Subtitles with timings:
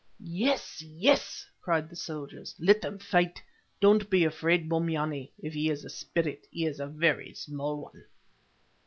[0.23, 0.81] "Yes!
[0.81, 2.55] yes!" cried the soldiers.
[2.57, 3.43] "Let them fight.
[3.79, 8.05] Don't be afraid, Bombyane; if he is a spirit, he's a very small one."